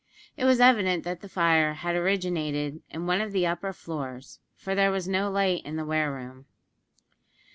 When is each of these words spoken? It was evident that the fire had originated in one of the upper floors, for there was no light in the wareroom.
It 0.35 0.45
was 0.45 0.59
evident 0.59 1.03
that 1.03 1.19
the 1.21 1.29
fire 1.29 1.75
had 1.75 1.95
originated 1.95 2.81
in 2.89 3.05
one 3.05 3.21
of 3.21 3.31
the 3.31 3.45
upper 3.45 3.71
floors, 3.71 4.39
for 4.55 4.73
there 4.73 4.89
was 4.89 5.07
no 5.07 5.29
light 5.29 5.63
in 5.63 5.75
the 5.75 5.85
wareroom. 5.85 6.47